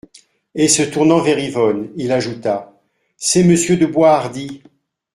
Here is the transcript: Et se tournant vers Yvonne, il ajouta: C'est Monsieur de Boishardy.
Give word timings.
Et 0.55 0.67
se 0.67 0.81
tournant 0.81 1.19
vers 1.21 1.37
Yvonne, 1.37 1.91
il 1.95 2.11
ajouta: 2.11 2.73
C'est 3.17 3.43
Monsieur 3.43 3.77
de 3.77 3.85
Boishardy. 3.85 4.63